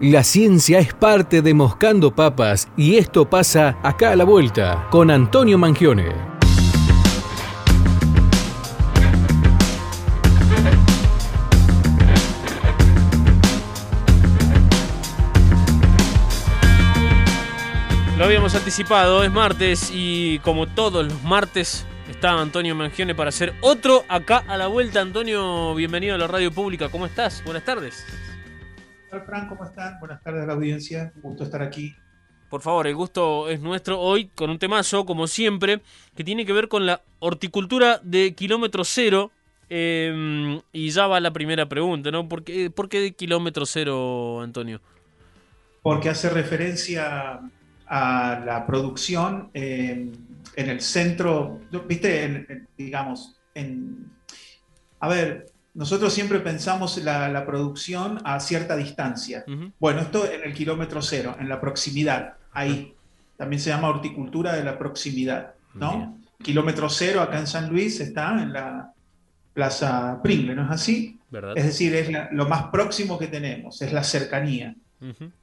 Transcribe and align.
La 0.00 0.22
ciencia 0.22 0.78
es 0.78 0.94
parte 0.94 1.42
de 1.42 1.54
Moscando 1.54 2.14
Papas 2.14 2.68
y 2.76 2.98
esto 2.98 3.28
pasa 3.28 3.78
acá 3.82 4.12
a 4.12 4.16
la 4.16 4.22
vuelta 4.22 4.86
con 4.92 5.10
Antonio 5.10 5.58
Mangione. 5.58 6.14
Lo 18.16 18.24
habíamos 18.24 18.54
anticipado, 18.54 19.24
es 19.24 19.32
martes 19.32 19.90
y 19.92 20.38
como 20.44 20.68
todos 20.68 21.06
los 21.06 21.24
martes 21.24 21.84
está 22.08 22.40
Antonio 22.40 22.76
Mangione 22.76 23.16
para 23.16 23.30
hacer 23.30 23.52
otro 23.62 24.04
acá 24.08 24.44
a 24.46 24.56
la 24.56 24.68
vuelta. 24.68 25.00
Antonio, 25.00 25.74
bienvenido 25.74 26.14
a 26.14 26.18
la 26.18 26.28
radio 26.28 26.52
pública. 26.52 26.88
¿Cómo 26.88 27.04
estás? 27.04 27.42
Buenas 27.44 27.64
tardes. 27.64 28.27
Hola 29.10 29.22
Fran? 29.24 29.48
¿Cómo 29.48 29.64
están? 29.64 29.98
Buenas 30.00 30.22
tardes 30.22 30.42
a 30.42 30.46
la 30.46 30.52
audiencia. 30.52 31.12
Un 31.16 31.22
gusto 31.22 31.44
estar 31.44 31.62
aquí. 31.62 31.94
Por 32.50 32.60
favor, 32.60 32.86
el 32.86 32.94
gusto 32.94 33.48
es 33.48 33.60
nuestro 33.60 33.98
hoy 34.00 34.26
con 34.34 34.50
un 34.50 34.58
temazo, 34.58 35.06
como 35.06 35.26
siempre, 35.26 35.80
que 36.14 36.24
tiene 36.24 36.44
que 36.44 36.52
ver 36.52 36.68
con 36.68 36.84
la 36.84 37.00
horticultura 37.18 38.00
de 38.02 38.34
kilómetro 38.34 38.84
cero. 38.84 39.30
Em, 39.70 40.60
y 40.72 40.90
ya 40.90 41.06
va 41.06 41.20
la 41.20 41.30
primera 41.30 41.66
pregunta, 41.68 42.10
¿no? 42.10 42.28
¿Por 42.28 42.44
qué, 42.44 42.70
¿Por 42.70 42.88
qué 42.88 43.00
de 43.00 43.12
kilómetro 43.12 43.64
cero, 43.64 44.42
Antonio? 44.42 44.80
Porque 45.82 46.10
hace 46.10 46.28
referencia 46.28 47.40
a 47.86 48.42
la 48.44 48.66
producción 48.66 49.50
en 49.54 50.12
el 50.54 50.80
centro, 50.82 51.60
viste, 51.86 52.66
digamos, 52.76 53.38
en... 53.54 54.10
A 55.00 55.08
ver, 55.08 55.46
nosotros 55.78 56.12
siempre 56.12 56.40
pensamos 56.40 56.98
la, 57.04 57.46
producción 57.46 58.18
a 58.24 58.40
cierta 58.40 58.74
distancia. 58.74 59.44
Bueno, 59.78 60.00
esto 60.00 60.28
en 60.28 60.42
el 60.42 60.52
kilómetro 60.52 61.00
cero, 61.00 61.36
en 61.38 61.48
la 61.48 61.60
proximidad, 61.60 62.34
ahí. 62.52 62.94
También 63.36 63.62
se 63.62 63.70
llama 63.70 63.88
horticultura 63.88 64.56
de 64.56 64.64
la 64.64 64.76
proximidad, 64.76 65.54
¿no? 65.74 66.18
Kilómetro 66.42 66.90
cero 66.90 67.20
acá 67.20 67.38
en 67.38 67.46
San 67.46 67.68
Luis 67.68 68.00
está 68.00 68.42
en 68.42 68.52
la 68.52 68.92
Plaza 69.54 70.18
Pringle, 70.20 70.56
¿no 70.56 70.64
es 70.64 70.70
así? 70.72 71.16
Es 71.54 71.64
decir, 71.64 71.94
es 71.94 72.08
lo 72.32 72.48
más 72.48 72.64
próximo 72.72 73.16
que 73.16 73.28
tenemos, 73.28 73.80
es 73.80 73.92
la 73.92 74.02
cercanía. 74.02 74.74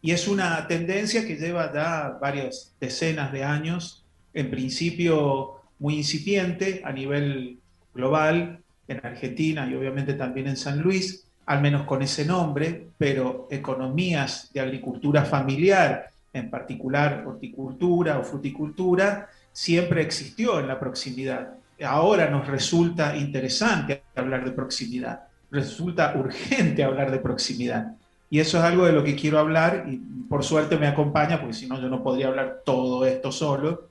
Y 0.01 0.11
es 0.11 0.27
una 0.27 0.67
tendencia 0.67 1.25
que 1.25 1.37
lleva 1.37 1.71
ya 1.73 2.17
varias 2.19 2.75
decenas 2.77 3.31
de 3.31 3.45
años, 3.45 4.03
en 4.33 4.51
principio 4.51 5.61
muy 5.79 5.95
incipiente 5.95 6.81
a 6.83 6.91
nivel 6.91 7.59
global, 7.93 8.64
en 8.87 9.05
Argentina 9.05 9.67
y 9.69 9.75
obviamente 9.75 10.13
también 10.13 10.47
en 10.47 10.57
San 10.57 10.79
Luis, 10.81 11.25
al 11.45 11.61
menos 11.61 11.83
con 11.83 12.01
ese 12.01 12.25
nombre, 12.25 12.87
pero 12.97 13.47
economías 13.51 14.51
de 14.53 14.59
agricultura 14.59 15.23
familiar, 15.25 16.09
en 16.33 16.49
particular 16.49 17.23
horticultura 17.25 18.19
o 18.19 18.23
fruticultura, 18.23 19.29
siempre 19.51 20.01
existió 20.01 20.59
en 20.59 20.67
la 20.67 20.79
proximidad. 20.79 21.53
Ahora 21.83 22.29
nos 22.29 22.47
resulta 22.47 23.15
interesante 23.15 24.03
hablar 24.15 24.43
de 24.43 24.51
proximidad, 24.51 25.21
resulta 25.51 26.13
urgente 26.15 26.83
hablar 26.83 27.11
de 27.11 27.19
proximidad. 27.19 27.95
Y 28.29 28.39
eso 28.39 28.57
es 28.57 28.63
algo 28.63 28.85
de 28.85 28.91
lo 28.91 29.03
que 29.03 29.15
quiero 29.15 29.39
hablar 29.39 29.85
y 29.87 29.97
por 30.27 30.43
suerte 30.43 30.77
me 30.77 30.87
acompaña, 30.87 31.39
porque 31.39 31.53
si 31.53 31.67
no 31.67 31.79
yo 31.79 31.89
no 31.89 32.03
podría 32.03 32.27
hablar 32.27 32.61
todo 32.65 33.05
esto 33.05 33.31
solo. 33.31 33.89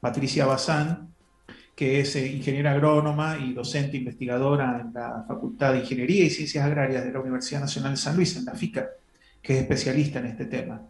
Patricia 0.00 0.46
Bazán, 0.46 1.08
que 1.80 2.00
es 2.00 2.14
eh, 2.14 2.26
ingeniera 2.26 2.72
agrónoma 2.72 3.38
y 3.38 3.54
docente 3.54 3.96
investigadora 3.96 4.82
en 4.82 4.92
la 4.92 5.24
Facultad 5.26 5.72
de 5.72 5.78
Ingeniería 5.78 6.26
y 6.26 6.28
Ciencias 6.28 6.62
Agrarias 6.62 7.02
de 7.06 7.10
la 7.10 7.20
Universidad 7.20 7.60
Nacional 7.60 7.92
de 7.92 7.96
San 7.96 8.16
Luis, 8.16 8.36
en 8.36 8.44
la 8.44 8.52
FICA, 8.52 8.90
que 9.40 9.54
es 9.54 9.60
especialista 9.60 10.18
en 10.18 10.26
este 10.26 10.44
tema. 10.44 10.82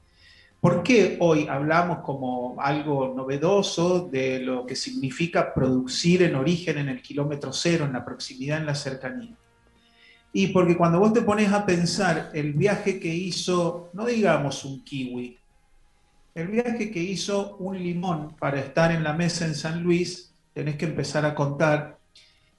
¿Por 0.60 0.82
qué 0.82 1.16
hoy 1.20 1.46
hablamos 1.48 2.00
como 2.00 2.60
algo 2.60 3.14
novedoso 3.16 4.08
de 4.08 4.40
lo 4.40 4.66
que 4.66 4.74
significa 4.74 5.54
producir 5.54 6.24
en 6.24 6.34
origen 6.34 6.78
en 6.78 6.88
el 6.88 7.00
kilómetro 7.00 7.52
cero, 7.52 7.84
en 7.84 7.92
la 7.92 8.04
proximidad, 8.04 8.58
en 8.58 8.66
la 8.66 8.74
cercanía? 8.74 9.36
Y 10.32 10.48
porque 10.48 10.76
cuando 10.76 10.98
vos 10.98 11.12
te 11.12 11.22
pones 11.22 11.52
a 11.52 11.64
pensar 11.64 12.32
el 12.34 12.52
viaje 12.54 12.98
que 12.98 13.14
hizo, 13.14 13.90
no 13.92 14.06
digamos 14.06 14.64
un 14.64 14.82
kiwi, 14.82 15.38
el 16.34 16.48
viaje 16.48 16.90
que 16.90 17.00
hizo 17.00 17.58
un 17.58 17.78
limón 17.78 18.34
para 18.40 18.58
estar 18.58 18.90
en 18.90 19.04
la 19.04 19.12
mesa 19.12 19.46
en 19.46 19.54
San 19.54 19.84
Luis, 19.84 20.29
tenés 20.52 20.76
que 20.76 20.86
empezar 20.86 21.24
a 21.24 21.34
contar 21.34 21.98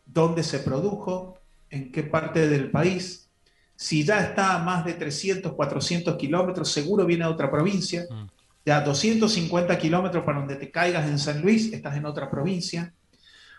dónde 0.05 0.43
se 0.43 0.59
produjo, 0.59 1.37
en 1.71 1.91
qué 1.91 2.03
parte 2.03 2.47
del 2.47 2.69
país. 2.69 3.29
Si 3.75 4.03
ya 4.03 4.19
está 4.19 4.55
a 4.55 4.59
más 4.59 4.85
de 4.85 4.93
300, 4.93 5.53
400 5.53 6.15
kilómetros, 6.17 6.71
seguro 6.71 7.05
viene 7.05 7.23
a 7.23 7.29
otra 7.29 7.49
provincia. 7.49 8.05
Mm. 8.09 8.27
Ya 8.63 8.81
250 8.81 9.77
kilómetros 9.79 10.23
para 10.23 10.39
donde 10.39 10.57
te 10.57 10.69
caigas 10.69 11.07
en 11.07 11.17
San 11.17 11.41
Luis, 11.41 11.73
estás 11.73 11.95
en 11.95 12.05
otra 12.05 12.29
provincia. 12.29 12.93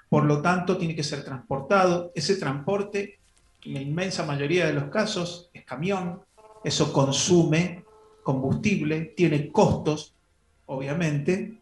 Por 0.09 0.25
lo 0.25 0.41
tanto, 0.41 0.76
tiene 0.76 0.94
que 0.94 1.03
ser 1.03 1.25
transportado. 1.25 2.12
Ese 2.14 2.37
transporte, 2.37 3.19
en 3.64 3.75
la 3.75 3.81
inmensa 3.81 4.25
mayoría 4.25 4.66
de 4.66 4.75
los 4.75 4.84
casos, 4.84 5.50
es 5.53 5.64
camión. 5.64 6.20
Eso 6.62 6.93
consume 6.93 7.82
combustible, 8.22 9.12
tiene 9.16 9.50
costos, 9.50 10.14
obviamente, 10.66 11.54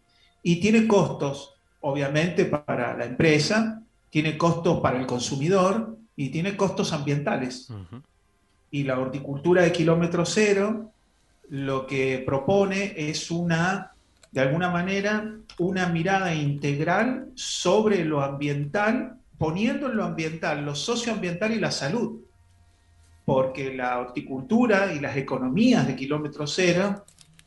y 0.42 0.60
tiene 0.60 0.87
costos 0.87 1.54
obviamente 1.80 2.44
para 2.44 2.96
la 2.96 3.04
empresa, 3.04 3.82
tiene 4.10 4.36
costos 4.36 4.80
para 4.80 4.98
el 4.98 5.06
consumidor 5.06 5.96
y 6.16 6.30
tiene 6.30 6.56
costos 6.56 6.92
ambientales. 6.92 7.68
Y 8.70 8.84
la 8.84 8.98
horticultura 8.98 9.62
de 9.62 9.72
kilómetro 9.72 10.24
cero 10.26 10.92
lo 11.48 11.86
que 11.86 12.22
propone 12.24 12.94
es 12.96 13.30
una, 13.30 13.92
de 14.30 14.40
alguna 14.40 14.70
manera, 14.70 15.36
una 15.58 15.88
mirada 15.88 16.34
integral 16.34 17.30
sobre 17.34 18.04
lo 18.04 18.22
ambiental, 18.22 19.16
poniendo 19.36 19.88
en 19.88 19.96
lo 19.96 20.04
ambiental, 20.04 20.64
lo 20.64 20.74
socioambiental 20.74 21.52
y 21.52 21.58
la 21.58 21.72
salud. 21.72 22.20
Porque 23.24 23.74
la 23.74 23.98
horticultura 23.98 24.92
y 24.92 25.00
las 25.00 25.16
economías 25.16 25.86
de 25.86 25.96
kilómetro 25.96 26.46
cero 26.46 27.04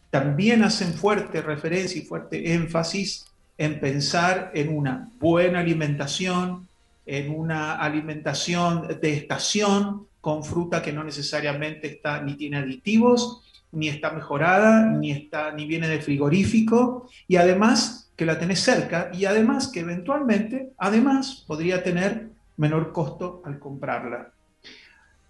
también 0.09 0.63
hacen 0.63 0.93
fuerte 0.93 1.41
referencia 1.41 2.01
y 2.01 2.05
fuerte 2.05 2.53
énfasis 2.53 3.32
en 3.57 3.79
pensar 3.79 4.51
en 4.53 4.75
una 4.75 5.09
buena 5.19 5.59
alimentación, 5.59 6.67
en 7.05 7.33
una 7.33 7.75
alimentación 7.75 8.87
de 9.01 9.13
estación 9.13 10.07
con 10.21 10.43
fruta 10.43 10.81
que 10.81 10.93
no 10.93 11.03
necesariamente 11.03 11.87
está 11.87 12.21
ni 12.21 12.35
tiene 12.35 12.57
aditivos, 12.57 13.43
ni 13.73 13.89
está 13.89 14.11
mejorada, 14.11 14.85
ni 14.85 15.11
está 15.11 15.51
ni 15.51 15.65
viene 15.65 15.87
de 15.87 16.01
frigorífico 16.01 17.09
y 17.27 17.35
además 17.35 18.11
que 18.15 18.25
la 18.25 18.39
tenés 18.39 18.59
cerca 18.59 19.09
y 19.13 19.25
además 19.25 19.67
que 19.67 19.81
eventualmente, 19.81 20.71
además 20.77 21.43
podría 21.47 21.83
tener 21.83 22.29
menor 22.57 22.93
costo 22.93 23.41
al 23.45 23.59
comprarla. 23.59 24.31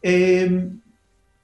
Eh, 0.01 0.69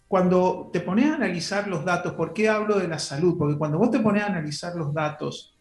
cuando 0.07 0.69
te 0.73 0.81
pones 0.81 1.05
a 1.11 1.15
analizar 1.15 1.67
los 1.67 1.85
datos, 1.85 2.13
¿por 2.13 2.33
qué 2.33 2.49
hablo 2.49 2.77
de 2.77 2.87
la 2.87 2.99
salud? 2.99 3.37
Porque 3.37 3.57
cuando 3.57 3.77
vos 3.77 3.91
te 3.91 3.99
pones 3.99 4.23
a 4.23 4.27
analizar 4.27 4.75
los 4.75 4.93
datos 4.93 5.55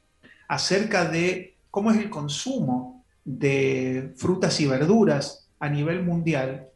acerca 0.49 1.05
de 1.05 1.55
cómo 1.71 1.93
es 1.93 1.99
el 1.99 2.11
consumo 2.11 3.05
de 3.25 4.13
frutas 4.17 4.59
y 4.61 4.67
verduras 4.67 5.49
a 5.61 5.69
nivel 5.69 6.03
mundial, 6.03 6.69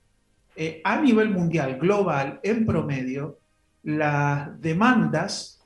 eh, 0.54 0.80
a 0.84 1.00
nivel 1.00 1.30
mundial, 1.30 1.78
global, 1.78 2.38
en 2.42 2.66
promedio, 2.66 3.38
las 3.82 4.60
demandas, 4.60 5.60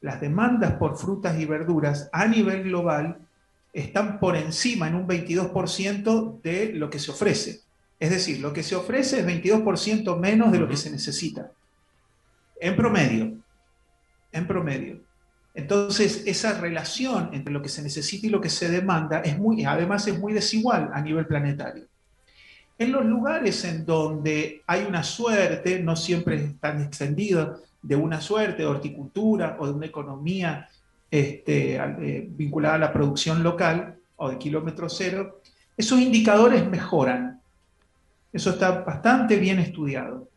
las 0.00 0.20
demandas 0.20 0.72
por 0.72 0.96
frutas 0.96 1.38
y 1.38 1.44
verduras 1.44 2.08
a 2.12 2.26
nivel 2.26 2.64
global 2.64 3.18
están 3.72 4.18
por 4.18 4.36
encima 4.36 4.88
en 4.88 4.94
un 4.94 5.06
22% 5.06 6.40
de 6.40 6.72
lo 6.72 6.88
que 6.88 6.98
se 6.98 7.10
ofrece. 7.10 7.60
Es 7.98 8.10
decir, 8.10 8.40
lo 8.40 8.52
que 8.52 8.62
se 8.62 8.76
ofrece 8.76 9.20
es 9.20 9.26
22% 9.26 10.18
menos 10.18 10.52
de 10.52 10.58
lo 10.58 10.68
que 10.68 10.76
se 10.76 10.90
necesita. 10.90 11.50
En 12.60 12.76
promedio. 12.76 13.32
En 14.32 14.46
promedio. 14.46 15.00
Entonces, 15.54 16.24
esa 16.26 16.60
relación 16.60 17.30
entre 17.32 17.52
lo 17.52 17.62
que 17.62 17.68
se 17.68 17.80
necesita 17.80 18.26
y 18.26 18.30
lo 18.30 18.40
que 18.40 18.50
se 18.50 18.68
demanda 18.68 19.20
es 19.20 19.38
muy, 19.38 19.64
además 19.64 20.06
es 20.08 20.18
muy 20.18 20.32
desigual 20.32 20.90
a 20.92 21.00
nivel 21.00 21.26
planetario. 21.26 21.84
En 22.76 22.90
los 22.90 23.04
lugares 23.04 23.64
en 23.64 23.86
donde 23.86 24.62
hay 24.66 24.84
una 24.84 25.04
suerte, 25.04 25.80
no 25.80 25.94
siempre 25.94 26.36
es 26.36 26.58
tan 26.58 26.82
extendido, 26.82 27.62
de 27.80 27.94
una 27.94 28.20
suerte 28.20 28.62
de 28.62 28.66
horticultura 28.66 29.56
o 29.60 29.66
de 29.66 29.72
una 29.72 29.86
economía 29.86 30.68
este, 31.08 31.76
eh, 31.76 32.26
vinculada 32.28 32.74
a 32.74 32.78
la 32.78 32.92
producción 32.92 33.44
local 33.44 33.96
o 34.16 34.30
de 34.30 34.38
kilómetro 34.38 34.88
cero, 34.88 35.40
esos 35.76 36.00
indicadores 36.00 36.66
mejoran. 36.66 37.40
Eso 38.32 38.50
está 38.50 38.82
bastante 38.82 39.36
bien 39.36 39.60
estudiado. 39.60 40.28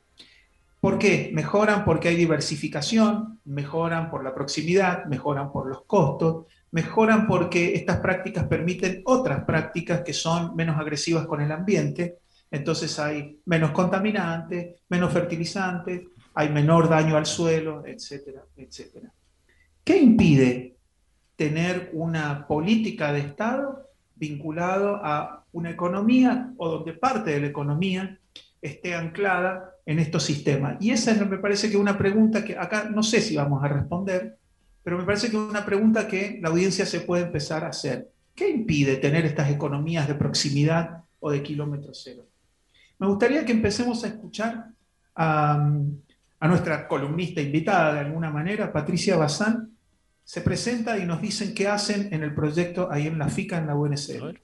¿Por 0.87 0.99
qué? 0.99 1.31
Mejoran 1.33 1.83
porque 1.83 2.07
hay 2.07 2.15
diversificación, 2.15 3.41
mejoran 3.43 4.09
por 4.09 4.23
la 4.23 4.33
proximidad, 4.33 5.03
mejoran 5.07 5.51
por 5.51 5.67
los 5.67 5.83
costos, 5.83 6.45
mejoran 6.71 7.27
porque 7.27 7.73
estas 7.73 7.97
prácticas 7.97 8.45
permiten 8.45 9.01
otras 9.03 9.43
prácticas 9.43 9.99
que 9.99 10.13
son 10.13 10.55
menos 10.55 10.79
agresivas 10.79 11.27
con 11.27 11.41
el 11.41 11.51
ambiente. 11.51 12.19
Entonces 12.49 12.97
hay 12.99 13.37
menos 13.43 13.71
contaminantes, 13.71 14.79
menos 14.87 15.11
fertilizantes, 15.11 16.03
hay 16.33 16.47
menor 16.47 16.87
daño 16.87 17.17
al 17.17 17.25
suelo, 17.25 17.83
etcétera, 17.85 18.43
etcétera. 18.55 19.11
¿Qué 19.83 19.97
impide 19.97 20.77
tener 21.35 21.89
una 21.91 22.47
política 22.47 23.11
de 23.11 23.19
Estado 23.19 23.89
vinculado 24.15 25.01
a 25.03 25.43
una 25.51 25.69
economía 25.69 26.53
o 26.55 26.69
donde 26.69 26.93
parte 26.93 27.31
de 27.31 27.41
la 27.41 27.47
economía 27.47 28.17
esté 28.61 28.95
anclada 28.95 29.73
en 29.87 29.99
estos 29.99 30.23
sistemas? 30.23 30.77
Y 30.81 30.91
esa 30.91 31.13
me 31.25 31.37
parece 31.39 31.69
que 31.69 31.75
es 31.75 31.79
una 31.79 31.97
pregunta 31.97 32.43
que 32.43 32.57
acá 32.57 32.89
no 32.93 33.01
sé 33.01 33.21
si 33.21 33.37
vamos 33.37 33.63
a 33.63 33.69
responder, 33.69 34.37
pero 34.83 34.97
me 34.97 35.05
parece 35.05 35.31
que 35.31 35.37
es 35.37 35.49
una 35.49 35.65
pregunta 35.65 36.07
que 36.07 36.39
la 36.41 36.49
audiencia 36.49 36.85
se 36.85 36.99
puede 36.99 37.23
empezar 37.23 37.63
a 37.63 37.69
hacer. 37.69 38.11
¿Qué 38.35 38.49
impide 38.49 38.97
tener 38.97 39.25
estas 39.25 39.49
economías 39.49 40.07
de 40.07 40.15
proximidad 40.15 41.03
o 41.19 41.31
de 41.31 41.41
kilómetro 41.41 41.93
cero? 41.93 42.25
Me 42.99 43.07
gustaría 43.07 43.45
que 43.45 43.53
empecemos 43.53 44.03
a 44.03 44.07
escuchar 44.07 44.67
a, 45.15 45.71
nuestra 46.41 46.87
columnista 46.87 47.41
invitada 47.41 47.93
de 47.93 47.99
alguna 48.01 48.29
manera, 48.29 48.71
Patricia 48.71 49.15
Bazán, 49.15 49.71
se 50.23 50.41
presenta 50.41 50.97
y 50.97 51.05
nos 51.05 51.21
dicen 51.21 51.53
qué 51.55 51.67
hacen 51.67 52.13
en 52.13 52.23
el 52.23 52.35
proyecto 52.35 52.89
ahí 52.91 53.07
en 53.07 53.17
la 53.17 53.29
FICA, 53.29 53.57
en 53.57 53.67
la 53.67 53.75
UNSL. 53.75 54.37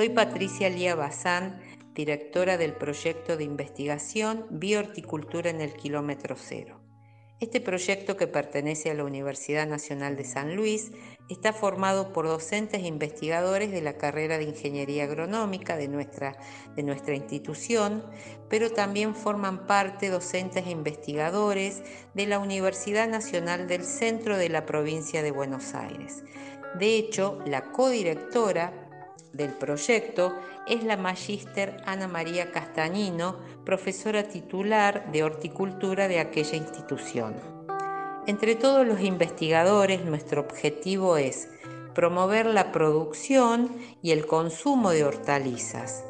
Soy 0.00 0.08
Patricia 0.08 0.70
Lía 0.70 0.94
Bazán, 0.94 1.60
directora 1.92 2.56
del 2.56 2.72
proyecto 2.72 3.36
de 3.36 3.44
investigación 3.44 4.46
Biohorticultura 4.48 5.50
en 5.50 5.60
el 5.60 5.74
Kilómetro 5.74 6.36
Cero. 6.38 6.80
Este 7.38 7.60
proyecto 7.60 8.16
que 8.16 8.26
pertenece 8.26 8.90
a 8.90 8.94
la 8.94 9.04
Universidad 9.04 9.66
Nacional 9.66 10.16
de 10.16 10.24
San 10.24 10.56
Luis 10.56 10.90
está 11.28 11.52
formado 11.52 12.14
por 12.14 12.26
docentes 12.26 12.82
e 12.82 12.86
investigadores 12.86 13.72
de 13.72 13.82
la 13.82 13.98
carrera 13.98 14.38
de 14.38 14.44
Ingeniería 14.44 15.04
Agronómica 15.04 15.76
de 15.76 15.88
nuestra, 15.88 16.38
de 16.74 16.82
nuestra 16.82 17.14
institución, 17.14 18.02
pero 18.48 18.70
también 18.70 19.14
forman 19.14 19.66
parte 19.66 20.08
docentes 20.08 20.66
e 20.66 20.70
investigadores 20.70 21.82
de 22.14 22.26
la 22.26 22.38
Universidad 22.38 23.06
Nacional 23.06 23.68
del 23.68 23.84
Centro 23.84 24.38
de 24.38 24.48
la 24.48 24.64
provincia 24.64 25.22
de 25.22 25.30
Buenos 25.30 25.74
Aires. 25.74 26.24
De 26.78 26.96
hecho, 26.96 27.38
la 27.44 27.70
codirectora 27.72 28.86
del 29.32 29.52
proyecto 29.52 30.34
es 30.66 30.84
la 30.84 30.96
magíster 30.96 31.76
Ana 31.86 32.08
María 32.08 32.50
Castañino, 32.50 33.36
profesora 33.64 34.24
titular 34.24 35.10
de 35.12 35.22
horticultura 35.22 36.08
de 36.08 36.20
aquella 36.20 36.56
institución. 36.56 37.34
Entre 38.26 38.54
todos 38.54 38.86
los 38.86 39.00
investigadores, 39.00 40.04
nuestro 40.04 40.42
objetivo 40.42 41.16
es 41.16 41.48
promover 41.94 42.46
la 42.46 42.72
producción 42.72 43.70
y 44.02 44.12
el 44.12 44.26
consumo 44.26 44.90
de 44.90 45.04
hortalizas, 45.04 46.04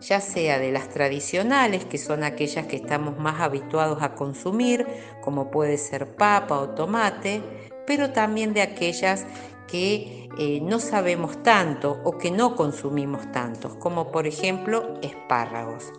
ya 0.00 0.20
sea 0.20 0.58
de 0.58 0.72
las 0.72 0.88
tradicionales, 0.88 1.84
que 1.84 1.98
son 1.98 2.24
aquellas 2.24 2.66
que 2.66 2.76
estamos 2.76 3.18
más 3.18 3.40
habituados 3.40 4.02
a 4.02 4.14
consumir, 4.14 4.86
como 5.22 5.50
puede 5.50 5.78
ser 5.78 6.16
papa 6.16 6.58
o 6.58 6.70
tomate, 6.70 7.42
pero 7.86 8.10
también 8.10 8.52
de 8.52 8.62
aquellas 8.62 9.24
que 9.66 10.28
eh, 10.38 10.60
no 10.62 10.78
sabemos 10.78 11.42
tanto 11.42 12.00
o 12.04 12.18
que 12.18 12.30
no 12.30 12.56
consumimos 12.56 13.30
tantos, 13.32 13.74
como 13.76 14.10
por 14.10 14.26
ejemplo 14.26 14.98
espárragos. 15.02 15.92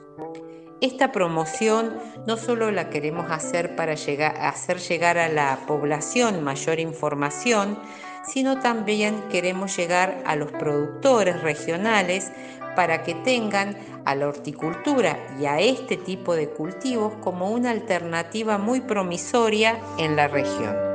Esta 0.81 1.11
promoción 1.11 1.97
no 2.27 2.35
solo 2.35 2.69
la 2.69 2.89
queremos 2.89 3.31
hacer 3.31 3.75
para 3.75 3.93
hacer 3.93 4.79
llegar 4.79 5.17
a 5.17 5.29
la 5.29 5.59
población 5.67 6.43
mayor 6.43 6.79
información, 6.79 7.79
sino 8.27 8.59
también 8.59 9.23
queremos 9.31 9.75
llegar 9.77 10.21
a 10.25 10.35
los 10.35 10.51
productores 10.51 11.41
regionales 11.41 12.31
para 12.75 13.03
que 13.03 13.15
tengan 13.15 13.77
a 14.03 14.15
la 14.15 14.27
horticultura 14.27 15.17
y 15.39 15.45
a 15.45 15.59
este 15.59 15.97
tipo 15.97 16.35
de 16.35 16.49
cultivos 16.49 17.13
como 17.21 17.49
una 17.49 17.71
alternativa 17.71 18.57
muy 18.57 18.81
promisoria 18.81 19.79
en 19.97 20.15
la 20.15 20.27
región. 20.27 20.94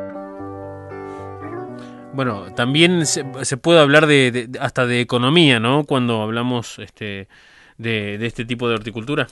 Bueno, 2.13 2.53
también 2.55 3.07
se, 3.07 3.25
puede 3.57 3.81
hablar 3.81 4.07
de, 4.07 4.51
hasta 4.61 4.87
de 4.87 5.01
economía, 5.01 5.61
¿no? 5.61 5.85
Cuando 5.85 6.23
hablamos 6.23 6.79
este, 6.79 7.29
de, 7.79 8.27
este 8.27 8.45
tipo 8.45 8.69
de 8.69 8.75
horticultura. 8.75 9.29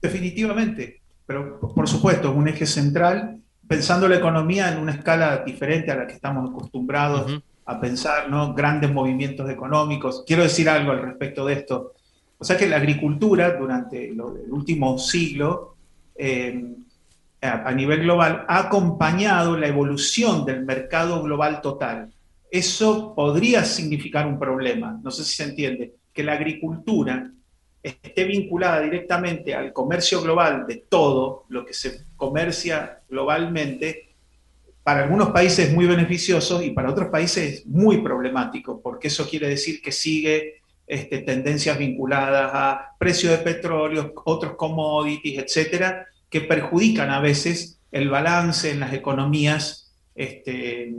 Definitivamente, 0.00 1.02
pero 1.26 1.60
por 1.60 1.88
supuesto, 1.88 2.30
es 2.30 2.36
un 2.36 2.48
eje 2.48 2.66
central, 2.66 3.40
pensando 3.68 4.08
la 4.08 4.16
economía 4.16 4.72
en 4.72 4.78
una 4.78 4.92
escala 4.92 5.42
diferente 5.44 5.90
a 5.90 5.96
la 5.96 6.06
que 6.06 6.14
estamos 6.14 6.50
acostumbrados 6.50 7.42
a 7.66 7.80
pensar, 7.80 8.30
¿no? 8.30 8.54
Grandes 8.54 8.92
movimientos 8.92 9.48
económicos. 9.50 10.24
Quiero 10.26 10.42
decir 10.42 10.68
algo 10.68 10.92
al 10.92 11.02
respecto 11.02 11.46
de 11.46 11.54
esto. 11.54 11.94
O 12.38 12.44
sea 12.44 12.56
que 12.56 12.68
la 12.68 12.76
agricultura 12.76 13.56
durante 13.56 14.10
el 14.10 14.20
último 14.20 14.98
siglo 14.98 15.76
eh, 16.16 16.74
a 17.44 17.72
nivel 17.72 18.00
global 18.00 18.44
ha 18.48 18.58
acompañado 18.58 19.56
la 19.56 19.68
evolución 19.68 20.44
del 20.44 20.64
mercado 20.64 21.22
global 21.22 21.60
total. 21.60 22.12
Eso 22.50 23.14
podría 23.14 23.64
significar 23.64 24.26
un 24.26 24.38
problema, 24.38 24.98
no 25.02 25.10
sé 25.10 25.24
si 25.24 25.36
se 25.36 25.44
entiende, 25.44 25.94
que 26.12 26.22
la 26.22 26.34
agricultura 26.34 27.30
esté 27.82 28.24
vinculada 28.24 28.80
directamente 28.80 29.54
al 29.54 29.72
comercio 29.72 30.22
global 30.22 30.66
de 30.66 30.84
todo 30.88 31.44
lo 31.48 31.66
que 31.66 31.74
se 31.74 32.06
comercia 32.16 33.02
globalmente, 33.08 34.14
para 34.82 35.02
algunos 35.02 35.30
países 35.30 35.68
es 35.68 35.74
muy 35.74 35.86
beneficioso 35.86 36.62
y 36.62 36.70
para 36.70 36.90
otros 36.90 37.08
países 37.08 37.54
es 37.54 37.66
muy 37.66 37.98
problemático, 38.02 38.80
porque 38.80 39.08
eso 39.08 39.28
quiere 39.28 39.48
decir 39.48 39.82
que 39.82 39.92
sigue 39.92 40.62
este, 40.86 41.18
tendencias 41.18 41.78
vinculadas 41.78 42.50
a 42.52 42.96
precio 42.98 43.30
de 43.30 43.38
petróleo, 43.38 44.12
otros 44.24 44.54
commodities, 44.56 45.42
etcétera, 45.42 46.06
que 46.34 46.40
perjudican 46.40 47.10
a 47.10 47.20
veces 47.20 47.78
el 47.92 48.10
balance 48.10 48.68
en 48.68 48.80
las 48.80 48.92
economías 48.92 49.94
este, 50.16 50.92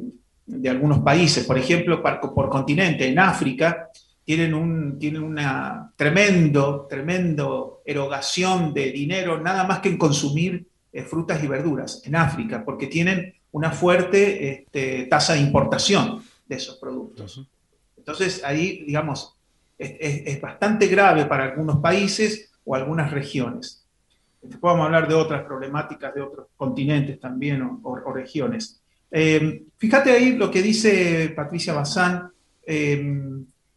de 0.45 0.69
algunos 0.69 0.99
países. 0.99 1.43
Por 1.43 1.57
ejemplo, 1.57 2.01
por, 2.01 2.47
continente, 2.47 3.05
en 3.05 3.19
África, 3.19 3.89
tienen, 4.23 4.53
un, 4.53 4.97
tienen 4.97 5.23
una 5.23 5.91
tremendo, 5.97 6.87
tremendo 6.89 7.81
erogación 7.85 8.73
de 8.73 8.93
dinero, 8.93 9.41
nada 9.41 9.65
más 9.65 9.79
que 9.79 9.89
en 9.89 9.97
consumir 9.97 10.67
eh, 10.93 11.03
frutas 11.03 11.43
y 11.43 11.47
verduras 11.47 12.01
en 12.05 12.15
África, 12.15 12.63
porque 12.63 12.87
tienen 12.87 13.33
una 13.51 13.71
fuerte 13.71 14.49
este, 14.53 15.07
tasa 15.07 15.33
de 15.33 15.41
importación 15.41 16.23
de 16.47 16.55
esos 16.55 16.77
productos. 16.77 17.45
Entonces, 17.97 18.41
ahí, 18.41 18.85
digamos, 18.87 19.35
es 19.77 20.39
bastante 20.39 20.87
grave 20.87 21.25
para 21.25 21.44
algunos 21.44 21.80
países 21.80 22.54
o 22.63 22.73
algunas 22.73 23.11
regiones. 23.11 23.84
Podemos 24.59 24.85
hablar 24.85 25.07
de 25.07 25.16
otras 25.16 25.44
problemáticas 25.44 26.14
de 26.14 26.21
otros 26.21 26.47
continentes 26.56 27.19
también 27.19 27.80
o, 27.83 28.14
regiones. 28.14 28.81
Eh, 29.11 29.64
fíjate 29.78 30.11
ahí 30.11 30.33
lo 30.33 30.52
que 30.52 30.61
dice 30.61 31.31
Patricia 31.35 31.73
Bazán, 31.73 32.31
eh, 32.66 33.21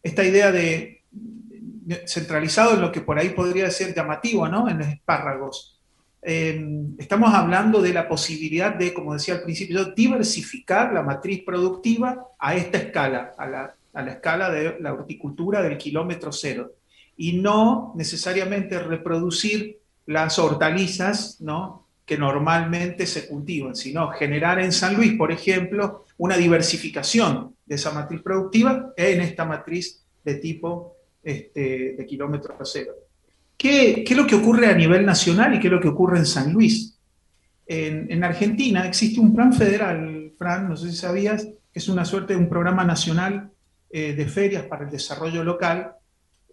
esta 0.02 0.24
idea 0.24 0.50
de 0.50 0.98
centralizado 2.06 2.74
en 2.74 2.82
lo 2.82 2.92
que 2.92 3.00
por 3.00 3.18
ahí 3.18 3.30
podría 3.30 3.70
ser 3.70 3.94
llamativo, 3.94 4.48
¿no? 4.48 4.68
En 4.68 4.78
los 4.78 4.88
espárragos. 4.88 5.78
Eh, 6.22 6.84
estamos 6.98 7.32
hablando 7.32 7.80
de 7.80 7.92
la 7.92 8.08
posibilidad 8.08 8.74
de, 8.74 8.92
como 8.92 9.14
decía 9.14 9.34
al 9.34 9.42
principio, 9.42 9.84
diversificar 9.86 10.92
la 10.92 11.02
matriz 11.02 11.42
productiva 11.44 12.26
a 12.38 12.54
esta 12.54 12.78
escala, 12.78 13.32
a 13.38 13.46
la, 13.46 13.74
a 13.94 14.02
la 14.02 14.12
escala 14.12 14.50
de 14.50 14.78
la 14.80 14.92
horticultura 14.92 15.62
del 15.62 15.78
kilómetro 15.78 16.32
cero, 16.32 16.72
y 17.16 17.38
no 17.38 17.92
necesariamente 17.96 18.78
reproducir 18.78 19.77
las 20.08 20.38
hortalizas 20.38 21.38
¿no? 21.40 21.86
que 22.06 22.16
normalmente 22.16 23.06
se 23.06 23.28
cultivan, 23.28 23.76
sino 23.76 24.08
generar 24.08 24.58
en 24.58 24.72
San 24.72 24.96
Luis, 24.96 25.12
por 25.12 25.30
ejemplo, 25.30 26.06
una 26.16 26.36
diversificación 26.36 27.54
de 27.66 27.74
esa 27.74 27.92
matriz 27.92 28.22
productiva 28.22 28.94
en 28.96 29.20
esta 29.20 29.44
matriz 29.44 30.02
de 30.24 30.36
tipo 30.36 30.96
este, 31.22 31.94
de 31.98 32.06
kilómetro 32.06 32.56
cero. 32.64 32.92
¿Qué, 33.56 34.02
¿Qué, 34.06 34.14
es 34.14 34.16
lo 34.16 34.26
que 34.26 34.36
ocurre 34.36 34.68
a 34.68 34.74
nivel 34.74 35.04
nacional 35.04 35.54
y 35.54 35.60
qué 35.60 35.66
es 35.66 35.72
lo 35.74 35.80
que 35.80 35.88
ocurre 35.88 36.18
en 36.18 36.26
San 36.26 36.54
Luis? 36.54 36.98
En, 37.66 38.10
en, 38.10 38.24
Argentina 38.24 38.86
existe 38.86 39.20
un 39.20 39.34
plan 39.34 39.52
federal, 39.52 40.32
Fran, 40.38 40.70
no 40.70 40.76
sé 40.76 40.90
si 40.90 40.96
sabías, 40.96 41.44
que 41.44 41.78
es 41.78 41.88
una 41.88 42.06
suerte 42.06 42.32
de 42.32 42.38
un 42.38 42.48
programa 42.48 42.82
nacional 42.82 43.50
eh, 43.90 44.14
de 44.14 44.26
ferias 44.26 44.62
para 44.62 44.84
el 44.84 44.90
desarrollo 44.90 45.44
local, 45.44 45.92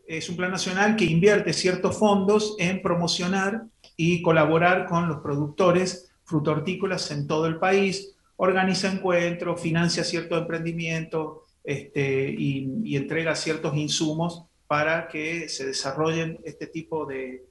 es 0.07 0.29
un 0.29 0.35
plan 0.35 0.51
nacional 0.51 0.95
que 0.95 1.05
invierte 1.05 1.53
ciertos 1.53 1.97
fondos 1.97 2.55
en 2.59 2.81
promocionar 2.81 3.65
y 3.97 4.21
colaborar 4.21 4.85
con 4.88 5.07
los 5.07 5.19
productores 5.19 6.12
frutortícolas 6.25 7.12
en 7.12 7.27
todo 7.27 7.47
el 7.47 7.57
país, 7.57 8.15
organiza 8.38 8.91
encuentros, 8.91 9.62
financia 9.62 10.03
ciertos 10.03 10.41
emprendimientos 10.41 11.39
este, 11.63 12.29
y, 12.38 12.95
entrega 12.95 13.35
ciertos 13.35 13.75
insumos 13.75 14.43
para 14.67 15.07
que 15.07 15.47
se 15.50 15.67
desarrollen 15.67 16.39
este 16.43 16.67
tipo 16.67 17.05
de, 17.05 17.43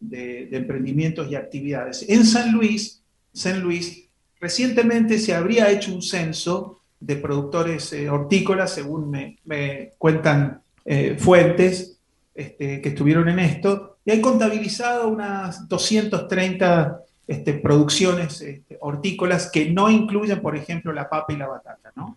emprendimientos 0.00 1.30
y 1.30 1.34
actividades. 1.34 2.04
En 2.08 2.24
San 2.24 2.52
Luis, 2.52 3.02
San 3.32 3.60
Luis, 3.60 4.08
recientemente 4.38 5.18
se 5.18 5.34
habría 5.34 5.70
hecho 5.70 5.94
un 5.94 6.02
censo 6.02 6.80
de 7.00 7.16
productores 7.16 7.92
eh, 7.92 8.08
hortícolas, 8.08 8.74
según 8.74 9.10
me, 9.10 9.92
cuentan 9.98 10.60
eh, 10.84 11.16
fuentes 11.18 11.95
este, 12.36 12.80
que 12.80 12.90
estuvieron 12.90 13.28
en 13.28 13.38
esto, 13.38 13.96
y 14.04 14.10
hay 14.10 14.20
contabilizado 14.20 15.08
unas 15.08 15.68
230 15.68 17.00
este, 17.26 17.54
producciones 17.54 18.40
este, 18.40 18.78
hortícolas 18.80 19.50
que 19.50 19.70
no 19.70 19.90
incluyen, 19.90 20.40
por 20.40 20.56
ejemplo, 20.56 20.92
la 20.92 21.08
papa 21.08 21.32
y 21.32 21.36
la 21.36 21.48
batata, 21.48 21.92
¿no? 21.96 22.14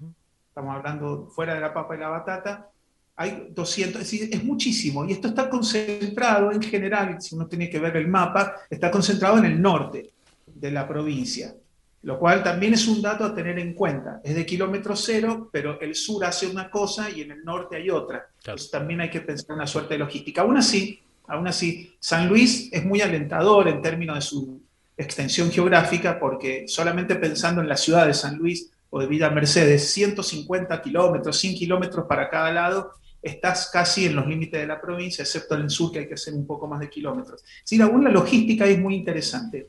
Estamos 0.48 0.76
hablando 0.76 1.28
fuera 1.34 1.56
de 1.56 1.62
la 1.62 1.74
papa 1.74 1.96
y 1.96 2.00
la 2.00 2.10
batata, 2.10 2.70
hay 3.16 3.48
200, 3.52 4.02
es, 4.02 4.12
decir, 4.12 4.30
es 4.32 4.44
muchísimo, 4.44 5.06
y 5.06 5.14
esto 5.14 5.30
está 5.30 5.50
concentrado 5.50 6.52
en 6.52 6.62
general, 6.62 7.22
si 7.22 7.36
uno 7.36 7.48
tiene 7.48 7.70
que 7.70 7.80
ver 7.80 7.98
el 7.98 8.08
mapa, 8.08 8.56
está 8.70 8.92
concentrado 8.92 9.38
en 9.38 9.46
el 9.46 9.62
norte 9.62 10.12
de 10.46 10.72
la 10.72 10.88
provincia 10.88 11.54
lo 12.04 12.18
cual 12.18 12.44
también 12.44 12.74
es 12.74 12.88
un 12.88 13.02
dato 13.02 13.26
a 13.26 13.36
tener 13.36 13.60
en 13.60 13.74
cuenta. 13.74 14.22
Es 14.24 14.36
de 14.36 14.46
kilómetro 14.46 14.96
cero, 14.96 15.50
pero 15.52 15.80
el 15.82 15.96
sur 15.96 16.24
hace 16.24 16.48
una 16.48 16.70
cosa 16.70 17.10
y 17.10 17.22
en 17.22 17.32
el 17.32 17.44
norte 17.44 17.76
hay 17.76 17.90
otra. 17.90 18.28
Entonces 18.38 18.72
también 18.72 19.02
hay 19.02 19.10
que 19.10 19.22
pensar 19.22 19.56
una 19.56 19.68
suerte 19.68 19.96
de 19.96 20.00
logística. 20.00 20.42
Aún 20.42 20.58
así, 20.58 21.02
aún 21.28 21.48
así, 21.48 21.96
San 22.00 22.30
Luis 22.30 22.70
es 22.72 22.86
muy 22.86 23.02
alentador 23.02 23.68
en 23.68 23.82
términos 23.82 24.16
de 24.16 24.22
su 24.22 24.62
extensión 24.96 25.52
geográfica, 25.52 26.20
porque 26.20 26.68
solamente 26.68 27.16
pensando 27.16 27.62
en 27.62 27.70
la 27.70 27.78
ciudad 27.78 28.06
de 28.06 28.14
San 28.14 28.38
Luis 28.38 28.70
o 28.90 29.00
de 29.00 29.08
Villa 29.08 29.30
Mercedes, 29.30 29.92
150 29.92 30.82
kilómetros, 30.82 31.38
100 31.38 31.56
kilómetros 31.56 32.06
para 32.06 32.30
cada 32.30 32.52
lado, 32.52 32.94
estás 33.22 33.70
casi 33.72 34.06
en 34.06 34.16
los 34.16 34.26
límites 34.26 34.60
de 34.60 34.68
la 34.68 34.80
provincia, 34.80 35.24
excepto 35.24 35.56
en 35.56 35.64
el 35.64 35.70
sur 35.70 35.92
que 35.92 36.00
hay 36.00 36.08
que 36.08 36.14
hacer 36.14 36.34
un 36.34 36.48
poco 36.48 36.68
más 36.68 36.80
de 36.80 36.90
kilómetros. 36.90 37.44
Sí, 37.64 37.80
aún 37.82 38.04
la 38.04 38.10
logística 38.10 38.66
es 38.66 38.80
muy 38.80 38.96
interesante. 38.96 39.68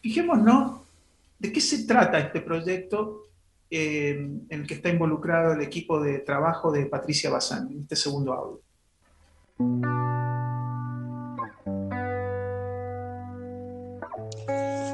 Fijémonos 0.00 0.80
¿De 1.40 1.50
qué 1.50 1.60
se 1.62 1.84
trata 1.84 2.18
este 2.18 2.42
proyecto 2.42 3.28
eh, 3.70 4.10
en 4.10 4.46
el 4.50 4.66
que 4.66 4.74
está 4.74 4.90
involucrado 4.90 5.54
el 5.54 5.62
equipo 5.62 5.98
de 5.98 6.18
trabajo 6.18 6.70
de 6.70 6.84
Patricia 6.84 7.30
Bazán 7.30 7.66
en 7.72 7.80
este 7.80 7.96
segundo 7.96 8.34
audio? 8.34 8.60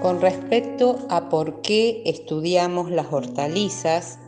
Con 0.01 0.21
respecto 0.21 1.09
a 1.11 1.29
por 1.29 1.63
qué 1.63 2.03
estudiamos 2.07 2.93
las 2.93 3.13
hortalizas, 3.13 4.21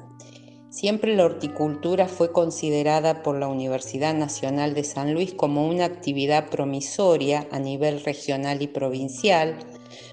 siempre 0.70 1.14
la 1.14 1.24
horticultura 1.24 2.08
fue 2.08 2.32
considerada 2.32 3.22
por 3.22 3.38
la 3.38 3.46
Universidad 3.46 4.12
Nacional 4.12 4.74
de 4.74 4.82
San 4.82 5.14
Luis 5.14 5.34
como 5.34 5.68
una 5.68 5.84
actividad 5.84 6.50
promisoria 6.50 7.46
a 7.52 7.60
nivel 7.60 8.02
regional 8.02 8.60
y 8.60 8.66
provincial, 8.66 9.56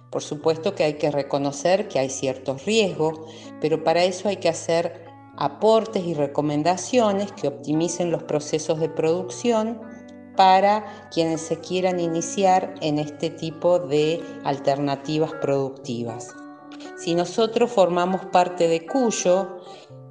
por 0.09 0.21
supuesto 0.21 0.75
que 0.75 0.83
hay 0.83 0.93
que 0.93 1.12
reconocer 1.12 1.88
que 1.88 2.00
hay 2.00 2.09
ciertos 2.09 2.65
riesgos, 2.65 3.19
pero 3.62 3.83
para 3.83 4.03
eso 4.03 4.29
hay 4.29 4.38
que 4.38 4.50
hacer 4.50 5.05
aportes 5.38 6.05
y 6.05 6.13
recomendaciones 6.13 7.31
que 7.31 7.47
optimicen 7.47 8.12
los 8.12 8.24
procesos 8.24 8.79
de 8.79 8.89
producción 8.89 9.81
para 10.35 11.09
quienes 11.12 11.41
se 11.41 11.59
quieran 11.59 12.00
iniciar 12.00 12.75
en 12.81 13.00
este 13.00 13.29
tipo 13.29 13.79
de 13.79 14.21
alternativas 14.43 15.31
productivas. 15.41 16.33
Si 16.97 17.15
nosotros 17.15 17.71
formamos 17.71 18.25
parte 18.27 18.67
de 18.67 18.85
Cuyo 18.85 19.59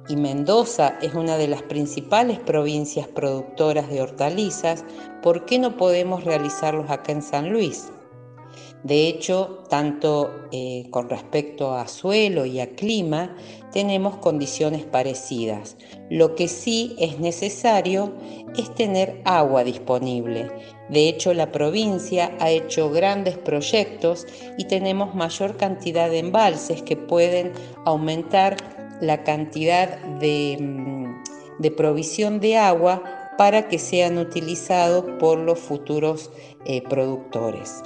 y 0.07 0.15
Mendoza 0.15 0.97
es 1.01 1.13
una 1.13 1.37
de 1.37 1.47
las 1.47 1.63
principales 1.63 2.39
provincias 2.39 3.07
productoras 3.07 3.89
de 3.89 4.01
hortalizas, 4.01 4.83
¿por 5.21 5.45
qué 5.45 5.57
no 5.57 5.77
podemos 5.77 6.23
realizarlos 6.23 6.89
acá 6.89 7.11
en 7.11 7.21
San 7.21 7.51
Luis? 7.51 7.91
De 8.85 9.07
hecho, 9.07 9.63
tanto 9.67 10.29
eh, 10.51 10.85
con 10.91 11.09
respecto 11.09 11.73
a 11.73 11.87
suelo 11.87 12.45
y 12.45 12.59
a 12.59 12.75
clima, 12.75 13.35
tenemos 13.73 14.17
condiciones 14.17 14.83
parecidas. 14.83 15.75
Lo 16.11 16.35
que 16.35 16.47
sí 16.47 16.95
es 16.99 17.19
necesario 17.19 18.13
es 18.55 18.71
tener 18.75 19.23
agua 19.25 19.63
disponible. 19.63 20.51
De 20.89 21.09
hecho, 21.09 21.33
la 21.33 21.51
provincia 21.51 22.37
ha 22.39 22.51
hecho 22.51 22.91
grandes 22.91 23.39
proyectos 23.39 24.27
y 24.55 24.65
tenemos 24.65 25.15
mayor 25.15 25.57
cantidad 25.57 26.07
de 26.07 26.19
embalses 26.19 26.83
que 26.83 26.95
pueden 26.95 27.53
aumentar 27.85 28.55
la 29.01 29.23
cantidad 29.23 29.97
de, 30.19 30.57
mm, 30.61 31.75
provisión 31.75 32.39
de 32.39 32.57
agua 32.57 33.01
para 33.35 33.67
que 33.67 33.79
sean 33.79 34.19
utilizados 34.19 35.05
por 35.19 35.39
los 35.39 35.57
futuros 35.57 36.29
eh, 36.65 36.83
productores. 36.83 37.81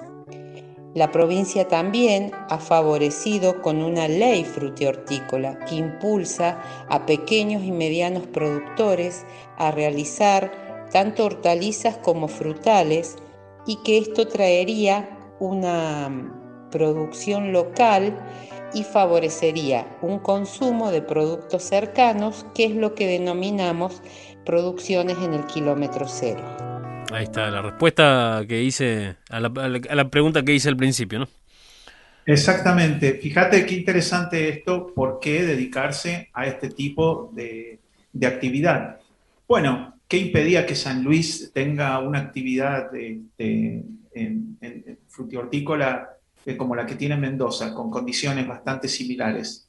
La 0.95 1.11
provincia 1.11 1.67
también 1.67 2.31
ha 2.49 2.57
favorecido 2.57 3.61
con 3.61 3.83
una 3.83 4.07
ley 4.07 4.43
frutihortícola 4.43 5.59
que 5.65 5.75
impulsa 5.75 6.59
a 6.89 7.05
pequeños 7.05 7.63
y 7.63 7.71
medianos 7.71 8.25
productores 8.25 9.23
a 9.57 9.69
realizar 9.69 10.87
tanto 10.91 11.25
hortalizas 11.25 11.97
como 11.97 12.27
frutales 12.27 13.17
y 13.67 13.75
que 13.83 13.99
esto 13.99 14.27
traería 14.27 15.35
una 15.39 16.67
producción 16.71 17.53
local 17.53 18.19
y 18.73 18.83
favorecería 18.83 19.97
un 20.01 20.17
consumo 20.17 20.89
de 20.91 21.03
productos 21.03 21.63
cercanos, 21.63 22.47
que 22.55 22.65
es 22.65 22.75
lo 22.75 22.95
que 22.95 23.05
denominamos 23.05 24.01
producciones 24.43 25.17
en 25.19 25.35
el 25.35 25.45
kilómetro 25.45 26.07
cero. 26.07 26.78
Ahí 27.11 27.23
está 27.23 27.49
la 27.49 27.61
respuesta 27.63 28.43
que 28.47 28.61
hice 28.61 29.15
a 29.29 29.39
la, 29.39 30.09
pregunta 30.09 30.43
que 30.43 30.53
hice 30.53 30.69
al 30.69 30.77
principio, 30.77 31.19
¿no? 31.19 31.27
Exactamente. 32.25 33.13
Fíjate 33.15 33.65
qué 33.65 33.75
interesante 33.75 34.49
esto, 34.49 34.93
por 34.93 35.19
qué 35.19 35.43
dedicarse 35.43 36.29
a 36.33 36.45
este 36.45 36.69
tipo 36.69 37.31
de, 37.33 37.79
actividad. 38.23 38.99
Bueno, 39.47 39.95
¿qué 40.07 40.17
impedía 40.17 40.67
que 40.67 40.75
San 40.75 41.03
Luis 41.03 41.51
tenga 41.51 41.97
una 41.99 42.19
actividad 42.19 42.91
de, 42.91 43.21
en, 43.39 44.99
frutihortícola 45.07 46.09
eh, 46.45 46.55
como 46.55 46.75
la 46.75 46.85
que 46.85 46.95
tiene 46.95 47.17
Mendoza, 47.17 47.73
con 47.73 47.89
condiciones 47.89 48.47
bastante 48.47 48.87
similares? 48.87 49.67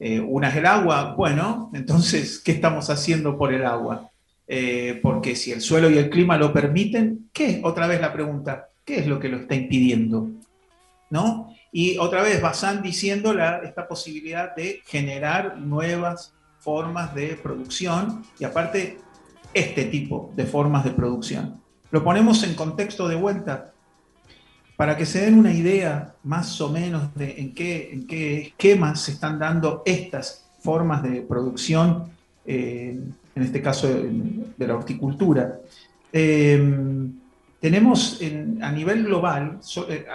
Eh, 0.00 0.18
una 0.18 0.48
es 0.48 0.56
el 0.56 0.66
agua, 0.66 1.14
bueno, 1.14 1.70
entonces, 1.72 2.40
¿qué 2.40 2.52
estamos 2.52 2.90
haciendo 2.90 3.38
por 3.38 3.52
el 3.52 3.64
agua? 3.64 4.09
Eh, 4.52 4.98
porque 5.00 5.36
si 5.36 5.52
el 5.52 5.60
suelo 5.60 5.88
y 5.88 5.96
el 5.96 6.10
clima 6.10 6.36
lo 6.36 6.52
permiten, 6.52 7.30
¿qué? 7.32 7.60
Otra 7.62 7.86
vez 7.86 8.00
la 8.00 8.12
pregunta, 8.12 8.70
¿qué 8.84 8.98
es 8.98 9.06
lo 9.06 9.20
que 9.20 9.28
lo 9.28 9.36
está 9.36 9.54
impidiendo? 9.54 10.28
¿No? 11.08 11.54
Y 11.70 11.98
otra 11.98 12.24
vez 12.24 12.42
Bazán 12.42 12.82
diciendo 12.82 13.32
esta 13.62 13.86
posibilidad 13.86 14.52
de 14.56 14.82
generar 14.86 15.56
nuevas 15.58 16.34
formas 16.58 17.14
de 17.14 17.38
producción 17.40 18.24
y 18.40 18.44
aparte 18.44 18.98
este 19.54 19.84
tipo 19.84 20.32
de 20.34 20.46
formas 20.46 20.82
de 20.82 20.90
producción. 20.90 21.62
Lo 21.92 22.02
ponemos 22.02 22.42
en 22.42 22.54
contexto 22.54 23.06
de 23.06 23.14
vuelta 23.14 23.72
para 24.74 24.96
que 24.96 25.06
se 25.06 25.26
den 25.26 25.38
una 25.38 25.52
idea 25.52 26.16
más 26.24 26.60
o 26.60 26.70
menos 26.70 27.14
de 27.14 27.40
en 27.40 27.54
qué, 27.54 27.90
en 27.92 28.04
qué 28.04 28.40
esquemas 28.48 29.02
se 29.02 29.12
están 29.12 29.38
dando 29.38 29.84
estas 29.86 30.50
formas 30.58 31.04
de 31.04 31.22
producción 31.22 32.10
eh, 32.44 33.00
en 33.40 33.46
este 33.46 33.62
caso 33.62 33.88
de, 33.88 34.66
la 34.66 34.74
horticultura. 34.74 35.60
Em, 36.12 37.10
tenemos 37.58 38.20
a 38.60 38.70
nivel 38.70 39.04
global, 39.04 39.60
eh, 39.88 40.06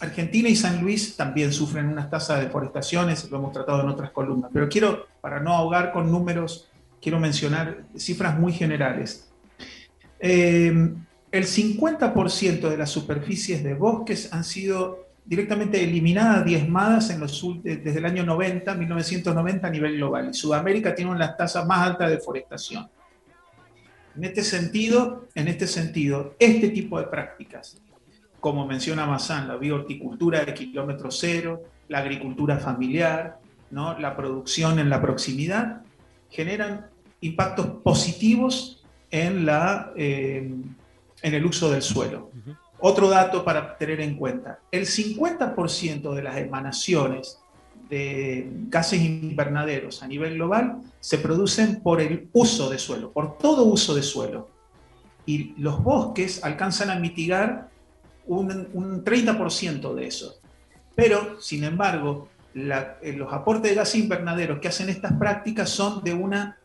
Argentina 0.00 0.48
y 0.48 0.56
San 0.56 0.80
Luis 0.80 1.14
también 1.14 1.52
sufren 1.52 1.88
unas 1.88 2.08
tasas 2.08 2.38
de 2.38 2.46
deforestaciones, 2.46 3.30
lo 3.30 3.36
hemos 3.36 3.52
tratado 3.52 3.82
en 3.82 3.88
otras 3.90 4.10
columnas, 4.12 4.50
pero 4.52 4.66
quiero, 4.70 5.06
para 5.20 5.40
no 5.40 5.52
ahogar 5.52 5.92
con 5.92 6.10
números, 6.10 6.70
quiero 7.02 7.20
mencionar 7.20 7.84
cifras 7.96 8.38
muy 8.38 8.54
generales. 8.54 9.30
Em, 10.18 11.04
el 11.30 11.44
50% 11.44 12.70
de 12.70 12.78
las 12.78 12.90
superficies 12.90 13.62
de 13.62 13.74
bosques 13.74 14.32
han 14.32 14.44
sido 14.44 15.09
directamente 15.24 15.82
eliminadas, 15.82 16.44
diezmadas 16.44 17.10
en 17.10 17.20
los, 17.20 17.44
desde 17.62 17.98
el 17.98 18.04
año 18.04 18.24
90, 18.24 18.74
1990 18.74 19.66
a 19.66 19.70
nivel 19.70 19.96
global. 19.96 20.30
Y 20.30 20.34
Sudamérica 20.34 20.94
tiene 20.94 21.10
una 21.10 21.20
de 21.20 21.26
las 21.26 21.36
tasas 21.36 21.66
más 21.66 21.86
altas 21.86 22.08
de 22.08 22.16
deforestación. 22.16 22.88
En 24.16 24.24
este 24.24 24.42
sentido, 24.42 25.28
en 25.34 25.48
este 25.48 25.66
sentido, 25.66 26.34
este 26.38 26.70
tipo 26.70 26.98
de 26.98 27.06
prácticas, 27.06 27.80
como 28.40 28.66
menciona 28.66 29.06
Mazán, 29.06 29.46
la 29.46 29.56
biohorticultura 29.56 30.44
de 30.44 30.54
kilómetro 30.54 31.10
cero, 31.10 31.62
la 31.88 31.98
agricultura 31.98 32.58
familiar, 32.58 33.38
¿no? 33.70 33.98
la 33.98 34.16
producción 34.16 34.78
en 34.78 34.88
la 34.90 35.00
proximidad, 35.00 35.82
generan 36.30 36.86
impactos 37.20 37.66
positivos 37.82 38.84
en, 39.10 39.46
la, 39.46 39.92
eh, 39.96 40.50
en 41.22 41.34
el 41.34 41.44
uso 41.44 41.70
del 41.70 41.82
suelo. 41.82 42.30
Otro 42.80 43.08
dato 43.10 43.44
para 43.44 43.76
tener 43.76 44.00
en 44.00 44.16
cuenta, 44.16 44.60
el 44.70 44.86
50% 44.86 46.14
de 46.14 46.22
las 46.22 46.36
emanaciones 46.38 47.38
de 47.90 48.48
gases 48.68 49.00
invernaderos 49.00 50.02
a 50.02 50.06
nivel 50.06 50.34
global 50.34 50.80
se 51.00 51.18
producen 51.18 51.82
por 51.82 52.00
el 52.00 52.28
uso 52.32 52.70
de 52.70 52.78
suelo, 52.78 53.12
por 53.12 53.36
todo 53.36 53.64
uso 53.64 53.94
de 53.94 54.02
suelo. 54.02 54.48
Y 55.26 55.54
los 55.58 55.82
bosques 55.82 56.42
alcanzan 56.42 56.90
a 56.90 56.94
mitigar 56.94 57.68
un, 58.26 59.04
30% 59.04 59.94
de 59.94 60.06
eso. 60.06 60.40
Pero, 60.94 61.40
sin 61.40 61.64
embargo, 61.64 62.28
eh, 62.54 63.14
los 63.16 63.32
aportes 63.32 63.70
de 63.70 63.76
gas 63.76 63.94
invernadero 63.94 64.60
que 64.60 64.68
hacen 64.68 64.88
estas 64.88 65.12
prácticas 65.14 65.68
son 65.68 66.02
de 66.02 66.14
una 66.14 66.58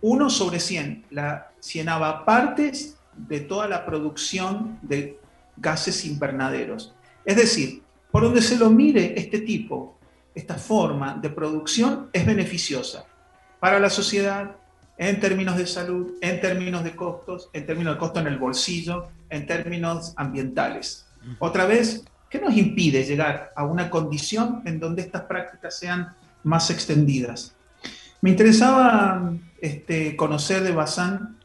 1 0.00 0.30
sobre 0.30 0.60
100, 0.60 1.06
la 1.10 1.50
cienava 1.60 2.24
partes 2.24 2.98
de 3.16 3.40
toda 3.40 3.66
la 3.66 3.84
producción 3.84 4.78
de 4.82 5.18
gases 5.60 6.04
invernaderos. 6.04 6.94
Es 7.24 7.36
decir, 7.36 7.82
por 8.10 8.22
donde 8.22 8.42
se 8.42 8.56
lo 8.56 8.70
mire, 8.70 9.18
este 9.18 9.40
tipo, 9.40 9.98
esta 10.34 10.54
forma 10.54 11.18
de 11.20 11.30
producción 11.30 12.08
es 12.12 12.24
beneficiosa 12.24 13.04
para 13.60 13.78
la 13.80 13.90
sociedad 13.90 14.56
en 14.96 15.20
términos 15.20 15.56
de 15.56 15.66
salud, 15.66 16.14
en 16.20 16.40
términos 16.40 16.84
de 16.84 16.96
costos, 16.96 17.50
en 17.52 17.66
términos 17.66 17.94
de 17.94 17.98
costo 17.98 18.20
en 18.20 18.26
el 18.26 18.38
bolsillo, 18.38 19.08
en 19.30 19.46
términos 19.46 20.12
ambientales. 20.16 21.06
Otra 21.38 21.66
vez, 21.66 22.04
¿qué 22.30 22.40
nos 22.40 22.56
impide 22.56 23.04
llegar 23.04 23.52
a 23.54 23.64
una 23.64 23.90
condición 23.90 24.62
en 24.64 24.80
donde 24.80 25.02
estas 25.02 25.22
prácticas 25.22 25.78
sean 25.78 26.14
más 26.42 26.70
extendidas? 26.70 27.54
Me 28.20 28.30
interesaba 28.30 29.32
este, 29.60 30.16
conocer 30.16 30.62
de 30.62 30.72
Bazán 30.72 31.38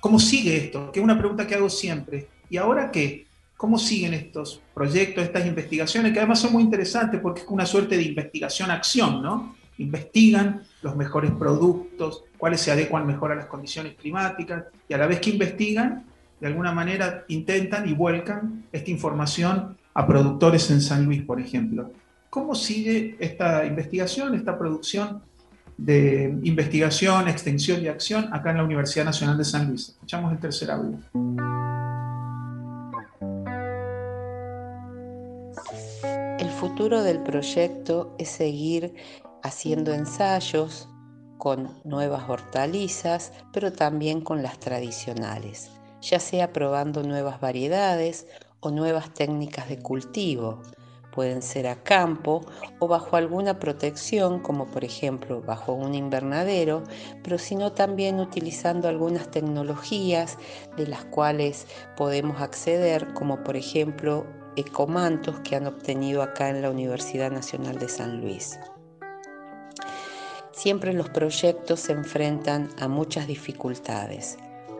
cómo 0.00 0.18
sigue 0.18 0.56
esto, 0.56 0.92
que 0.92 1.00
es 1.00 1.04
una 1.04 1.18
pregunta 1.18 1.46
que 1.46 1.54
hago 1.54 1.70
siempre. 1.70 2.28
¿Y 2.50 2.56
ahora 2.58 2.90
qué? 2.90 3.27
¿Cómo 3.58 3.76
siguen 3.76 4.14
estos 4.14 4.62
proyectos, 4.72 5.24
estas 5.24 5.44
investigaciones, 5.44 6.12
que 6.12 6.20
además 6.20 6.38
son 6.38 6.52
muy 6.52 6.62
interesantes 6.62 7.20
porque 7.20 7.40
es 7.40 7.48
una 7.48 7.66
suerte 7.66 7.96
de 7.96 8.04
investigación-acción, 8.04 9.20
¿no? 9.20 9.56
Investigan 9.78 10.62
los 10.80 10.94
mejores 10.94 11.32
productos, 11.32 12.22
cuáles 12.38 12.60
se 12.60 12.70
adecuan 12.70 13.04
mejor 13.04 13.32
a 13.32 13.34
las 13.34 13.46
condiciones 13.46 13.96
climáticas, 13.96 14.66
y 14.88 14.94
a 14.94 14.98
la 14.98 15.08
vez 15.08 15.18
que 15.18 15.30
investigan, 15.30 16.04
de 16.40 16.46
alguna 16.46 16.70
manera 16.70 17.24
intentan 17.26 17.88
y 17.88 17.94
vuelcan 17.94 18.64
esta 18.70 18.92
información 18.92 19.76
a 19.92 20.06
productores 20.06 20.70
en 20.70 20.80
San 20.80 21.04
Luis, 21.04 21.22
por 21.22 21.40
ejemplo. 21.40 21.90
¿Cómo 22.30 22.54
sigue 22.54 23.16
esta 23.18 23.66
investigación, 23.66 24.36
esta 24.36 24.56
producción 24.56 25.20
de 25.76 26.38
investigación, 26.44 27.26
extensión 27.26 27.82
y 27.82 27.88
acción 27.88 28.32
acá 28.32 28.50
en 28.50 28.58
la 28.58 28.62
Universidad 28.62 29.04
Nacional 29.04 29.36
de 29.36 29.44
San 29.44 29.68
Luis. 29.68 29.90
Escuchamos 29.90 30.32
el 30.32 30.38
tercer 30.38 30.70
audio. 30.70 30.98
Futuro 36.58 37.04
del 37.04 37.22
proyecto 37.22 38.16
es 38.18 38.30
seguir 38.30 38.92
haciendo 39.44 39.92
ensayos 39.92 40.88
con 41.38 41.80
nuevas 41.84 42.28
hortalizas, 42.28 43.32
pero 43.52 43.72
también 43.72 44.20
con 44.20 44.42
las 44.42 44.58
tradicionales, 44.58 45.70
ya 46.00 46.18
sea 46.18 46.52
probando 46.52 47.04
nuevas 47.04 47.40
variedades 47.40 48.26
o 48.58 48.72
nuevas 48.72 49.14
técnicas 49.14 49.68
de 49.68 49.78
cultivo, 49.78 50.60
pueden 51.12 51.42
ser 51.42 51.68
a 51.68 51.76
campo 51.84 52.44
o 52.80 52.88
bajo 52.88 53.14
alguna 53.14 53.60
protección, 53.60 54.40
como 54.40 54.66
por 54.66 54.82
ejemplo 54.82 55.40
bajo 55.40 55.74
un 55.74 55.94
invernadero, 55.94 56.82
pero 57.22 57.38
sino 57.38 57.70
también 57.70 58.18
utilizando 58.18 58.88
algunas 58.88 59.30
tecnologías 59.30 60.38
de 60.76 60.88
las 60.88 61.04
cuales 61.04 61.68
podemos 61.96 62.40
acceder, 62.40 63.14
como 63.14 63.44
por 63.44 63.56
ejemplo 63.56 64.26
que 64.64 65.56
han 65.56 65.66
obtenido 65.66 66.22
acá 66.22 66.48
en 66.48 66.62
la 66.62 66.70
Universidad 66.70 67.30
Nacional 67.30 67.78
de 67.78 67.88
San 67.88 68.20
Luis. 68.20 68.58
Siempre 70.52 70.92
los 70.92 71.08
proyectos 71.08 71.80
se 71.80 71.92
enfrentan 71.92 72.68
a 72.80 72.88
muchas 72.88 73.28
dificultades. 73.28 74.36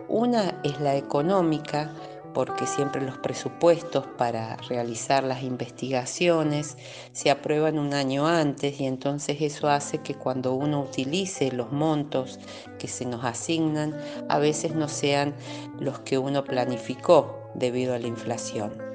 Una 0.09 0.61
es 0.65 0.81
la 0.81 0.97
económica, 0.97 1.93
porque 2.35 2.67
siempre 2.67 3.01
los 3.01 3.19
presupuestos 3.19 4.07
para 4.19 4.57
realizar 4.69 5.25
las 5.25 5.43
investigaciones 5.43 6.77
se 7.13 7.31
aprueban 7.31 7.79
un 7.79 7.95
año 7.95 8.27
antes 8.27 8.81
y 8.81 8.87
entonces 8.87 9.39
eso 9.41 9.69
hace 9.69 9.99
que 9.99 10.15
cuando 10.15 10.55
uno 10.55 10.81
utilice 10.81 11.53
los 11.53 11.73
montos 11.73 12.39
que 12.79 12.89
se 12.89 13.07
nos 13.07 13.25
asignan, 13.25 13.97
a 14.29 14.39
veces 14.39 14.75
no 14.75 14.89
sean 14.89 15.35
los 15.81 16.01
que 16.01 16.19
uno 16.19 16.45
planificó 16.45 17.51
debido 17.55 17.95
a 17.95 17.99
la 17.99 18.09
inflación 18.09 18.88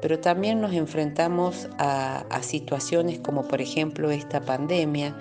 pero 0.00 0.18
también 0.20 0.60
nos 0.60 0.72
enfrentamos 0.72 1.68
a, 1.78 2.24
situaciones 2.42 3.18
como 3.18 3.48
por 3.48 3.60
ejemplo 3.60 4.10
esta 4.10 4.40
pandemia 4.40 5.16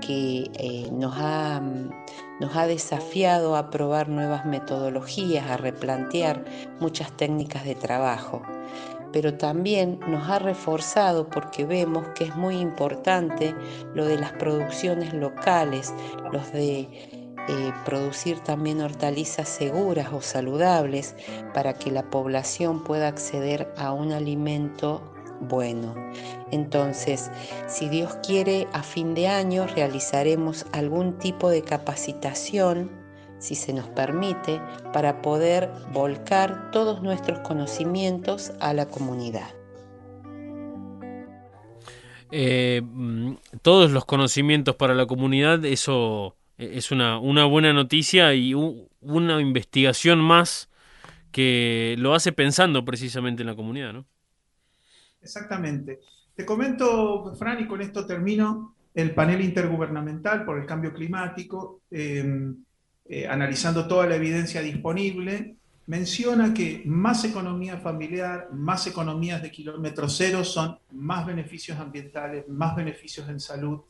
que 0.00 0.50
eh, 0.54 0.88
nos, 0.92 1.14
ha, 1.16 1.60
nos 2.40 2.56
ha 2.56 2.66
desafiado 2.66 3.56
a 3.56 3.70
probar 3.70 4.08
nuevas 4.08 4.46
metodologías, 4.46 5.50
a 5.50 5.56
replantear 5.56 6.44
muchas 6.78 7.14
técnicas 7.16 7.64
de 7.64 7.74
trabajo. 7.74 8.42
Pero 9.12 9.34
también 9.34 9.98
nos 10.06 10.28
ha 10.28 10.38
reforzado 10.38 11.28
porque 11.28 11.66
vemos 11.66 12.06
que 12.14 12.24
es 12.24 12.36
muy 12.36 12.56
importante 12.58 13.54
lo 13.94 14.06
de 14.06 14.16
las 14.16 14.32
producciones 14.32 15.12
locales, 15.12 15.92
los 16.32 16.52
de 16.52 17.19
eh, 17.50 17.72
producir 17.84 18.38
también 18.38 18.80
hortalizas 18.80 19.48
seguras 19.48 20.12
o 20.12 20.20
saludables 20.20 21.16
para 21.52 21.74
que 21.74 21.90
la 21.90 22.08
población 22.08 22.84
pueda 22.84 23.08
acceder 23.08 23.74
a 23.76 23.92
un 23.92 24.12
alimento 24.12 25.02
bueno. 25.40 25.96
Entonces, 26.52 27.28
si 27.66 27.88
Dios 27.88 28.14
quiere, 28.24 28.68
a 28.72 28.84
fin 28.84 29.14
de 29.14 29.26
año 29.26 29.66
realizaremos 29.66 30.64
algún 30.70 31.18
tipo 31.18 31.50
de 31.50 31.62
capacitación, 31.62 32.92
si 33.40 33.56
se 33.56 33.72
nos 33.72 33.88
permite, 33.88 34.60
para 34.92 35.20
poder 35.20 35.72
volcar 35.92 36.70
todos 36.70 37.02
nuestros 37.02 37.40
conocimientos 37.40 38.52
a 38.60 38.74
la 38.74 38.86
comunidad. 38.86 39.50
Eh, 42.30 42.82
mm, 42.84 43.32
todos 43.62 43.90
los 43.90 44.04
conocimientos 44.04 44.76
para 44.76 44.94
la 44.94 45.06
comunidad, 45.06 45.64
eso 45.64 46.36
es 46.60 46.90
una, 46.90 47.18
una 47.18 47.46
buena 47.46 47.72
noticia 47.72 48.34
y 48.34 48.54
una 48.54 49.40
investigación 49.40 50.20
más 50.20 50.68
que 51.32 51.94
lo 51.98 52.14
hace 52.14 52.32
pensando 52.32 52.84
precisamente 52.84 53.42
en 53.42 53.46
la 53.46 53.56
comunidad, 53.56 53.92
¿no? 53.92 54.06
Exactamente. 55.22 56.00
Te 56.34 56.44
comento, 56.44 57.34
Fran, 57.36 57.62
y 57.62 57.66
con 57.66 57.80
esto 57.80 58.06
termino, 58.06 58.74
el 58.94 59.14
panel 59.14 59.40
intergubernamental 59.40 60.44
por 60.44 60.58
el 60.58 60.66
cambio 60.66 60.92
climático, 60.92 61.82
em, 61.90 62.56
eh, 63.06 63.26
analizando 63.26 63.86
toda 63.86 64.06
la 64.06 64.16
evidencia 64.16 64.60
disponible, 64.60 65.56
menciona 65.86 66.52
que 66.54 66.82
más 66.84 67.24
economía 67.24 67.78
familiar, 67.78 68.48
más 68.52 68.86
economías 68.86 69.42
de 69.42 69.50
kilómetro 69.50 70.08
cero 70.08 70.44
son 70.44 70.78
más 70.92 71.26
beneficios 71.26 71.78
ambientales, 71.78 72.48
más 72.48 72.76
beneficios 72.76 73.28
en 73.28 73.40
salud 73.40 73.80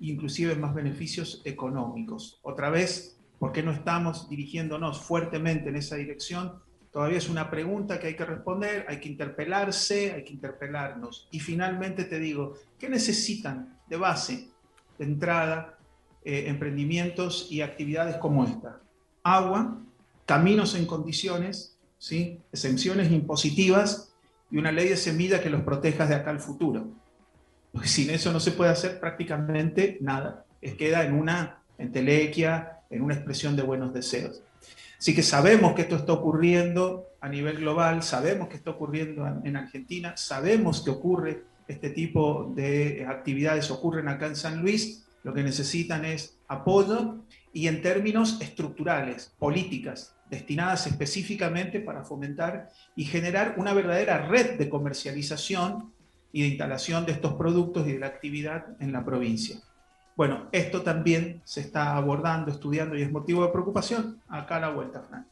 inclusive 0.00 0.54
más 0.56 0.74
beneficios 0.74 1.42
económicos. 1.44 2.40
Otra 2.42 2.70
vez, 2.70 3.18
¿por 3.38 3.52
qué 3.52 3.62
no 3.62 3.70
estamos 3.70 4.28
dirigiéndonos 4.28 5.00
fuertemente 5.00 5.68
en 5.68 5.76
esa 5.76 5.96
dirección? 5.96 6.60
Todavía 6.92 7.18
es 7.18 7.28
una 7.28 7.50
pregunta 7.50 8.00
que 8.00 8.08
hay 8.08 8.16
que 8.16 8.24
responder, 8.24 8.84
hay 8.88 8.98
que 8.98 9.08
interpelarse, 9.08 10.12
hay 10.12 10.24
que 10.24 10.32
interpelarnos. 10.32 11.28
Y 11.30 11.38
finalmente 11.38 12.04
te 12.04 12.18
digo, 12.18 12.54
¿qué 12.78 12.88
necesitan 12.88 13.78
de 13.88 13.96
base, 13.96 14.48
de 14.98 15.04
entrada, 15.04 15.78
eh, 16.24 16.44
emprendimientos 16.48 17.46
y 17.50 17.60
actividades 17.60 18.16
como 18.16 18.44
esta? 18.44 18.80
Agua, 19.22 19.78
caminos 20.26 20.74
en 20.74 20.86
condiciones, 20.86 21.76
¿sí? 21.98 22.40
exenciones 22.52 23.12
impositivas 23.12 24.12
y 24.50 24.58
una 24.58 24.72
ley 24.72 24.88
de 24.88 24.96
semilla 24.96 25.40
que 25.40 25.50
los 25.50 25.62
proteja 25.62 26.06
de 26.06 26.16
acá 26.16 26.30
al 26.30 26.40
futuro. 26.40 26.88
Porque 27.72 27.88
sin 27.88 28.10
eso 28.10 28.32
no 28.32 28.40
se 28.40 28.52
puede 28.52 28.70
hacer 28.70 29.00
prácticamente 29.00 29.98
nada. 30.00 30.44
Es 30.60 30.74
queda 30.74 31.04
en 31.04 31.14
una 31.14 31.62
entelequia, 31.78 32.80
en 32.90 33.02
una 33.02 33.14
expresión 33.14 33.56
de 33.56 33.62
buenos 33.62 33.92
deseos. 33.92 34.42
Así 34.98 35.14
que 35.14 35.22
sabemos 35.22 35.74
que 35.74 35.82
esto 35.82 35.96
está 35.96 36.12
ocurriendo 36.12 37.06
a 37.20 37.28
nivel 37.28 37.58
global, 37.58 38.02
sabemos 38.02 38.48
que 38.48 38.56
está 38.56 38.70
ocurriendo 38.70 39.26
en 39.44 39.56
Argentina, 39.56 40.14
sabemos 40.16 40.82
que 40.82 40.90
ocurre 40.90 41.44
este 41.68 41.90
tipo 41.90 42.52
de 42.54 43.06
actividades, 43.08 43.70
ocurren 43.70 44.08
acá 44.08 44.26
en 44.26 44.36
San 44.36 44.60
Luis, 44.60 45.06
lo 45.22 45.32
que 45.32 45.42
necesitan 45.42 46.04
es 46.04 46.36
apoyo 46.48 47.16
y 47.52 47.68
en 47.68 47.82
términos 47.82 48.40
estructurales, 48.40 49.32
políticas, 49.38 50.14
destinadas 50.30 50.86
específicamente 50.86 51.80
para 51.80 52.04
fomentar 52.04 52.70
y 52.96 53.04
generar 53.04 53.54
una 53.56 53.72
verdadera 53.72 54.28
red 54.28 54.58
de 54.58 54.68
comercialización 54.68 55.92
y 56.32 56.42
de 56.42 56.48
instalación 56.48 57.06
de 57.06 57.12
estos 57.12 57.34
productos 57.34 57.86
y 57.86 57.92
de 57.92 57.98
la 57.98 58.06
actividad 58.06 58.66
en 58.80 58.92
la 58.92 59.04
provincia. 59.04 59.56
Bueno, 60.16 60.48
esto 60.52 60.82
también 60.82 61.40
se 61.44 61.60
está 61.60 61.96
abordando, 61.96 62.50
estudiando 62.50 62.96
y 62.96 63.02
es 63.02 63.10
motivo 63.10 63.44
de 63.44 63.52
preocupación 63.52 64.20
acá 64.28 64.56
a 64.56 64.60
la 64.60 64.68
vuelta, 64.68 65.00
Frank. 65.00 65.26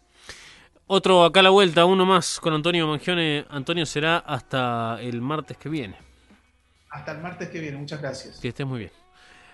Otro 0.86 1.24
acá 1.24 1.40
a 1.40 1.42
la 1.42 1.50
vuelta, 1.50 1.84
uno 1.84 2.06
más 2.06 2.40
con 2.40 2.54
Antonio 2.54 2.86
Mangione. 2.86 3.44
Antonio 3.50 3.84
será 3.84 4.18
hasta 4.18 4.98
el 5.02 5.20
martes 5.20 5.58
que 5.58 5.68
viene. 5.68 5.96
Hasta 6.90 7.12
el 7.12 7.18
martes 7.18 7.50
que 7.50 7.60
viene, 7.60 7.76
muchas 7.76 8.00
gracias. 8.00 8.40
Que 8.40 8.48
estés 8.48 8.66
muy 8.66 8.78
bien. 8.78 8.92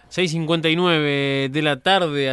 6.59 0.09 1.51
de 1.51 1.63
la 1.63 1.81
tarde. 1.81 2.31